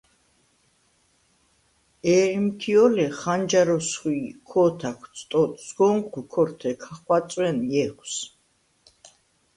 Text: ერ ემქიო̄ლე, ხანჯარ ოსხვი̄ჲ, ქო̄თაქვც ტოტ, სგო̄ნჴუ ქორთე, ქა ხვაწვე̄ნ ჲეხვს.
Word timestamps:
ერ 2.15 2.25
ემქიო̄ლე, 2.37 3.07
ხანჯარ 3.19 3.69
ოსხვი̄ჲ, 3.77 4.25
ქო̄თაქვც 4.49 5.17
ტოტ, 5.29 5.51
სგო̄ნჴუ 5.65 6.21
ქორთე, 6.31 6.71
ქა 6.81 6.93
ხვაწვე̄ნ 7.01 7.57
ჲეხვს. 7.71 8.13